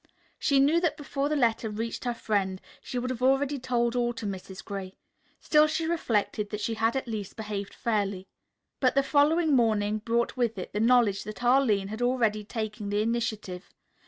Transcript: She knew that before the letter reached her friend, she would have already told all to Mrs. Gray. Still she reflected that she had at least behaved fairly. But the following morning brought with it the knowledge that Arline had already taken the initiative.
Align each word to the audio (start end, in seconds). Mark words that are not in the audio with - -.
She 0.39 0.59
knew 0.59 0.81
that 0.81 0.97
before 0.97 1.29
the 1.29 1.35
letter 1.35 1.69
reached 1.69 2.05
her 2.05 2.15
friend, 2.15 2.59
she 2.81 2.97
would 2.97 3.11
have 3.11 3.21
already 3.21 3.59
told 3.59 3.95
all 3.95 4.13
to 4.13 4.25
Mrs. 4.25 4.65
Gray. 4.65 4.95
Still 5.39 5.67
she 5.67 5.85
reflected 5.85 6.49
that 6.49 6.59
she 6.59 6.73
had 6.73 6.95
at 6.95 7.07
least 7.07 7.35
behaved 7.35 7.75
fairly. 7.75 8.27
But 8.79 8.95
the 8.95 9.03
following 9.03 9.55
morning 9.55 9.99
brought 9.99 10.35
with 10.35 10.57
it 10.57 10.73
the 10.73 10.79
knowledge 10.79 11.23
that 11.25 11.43
Arline 11.43 11.89
had 11.89 12.01
already 12.01 12.43
taken 12.43 12.89
the 12.89 13.03
initiative. 13.03 13.69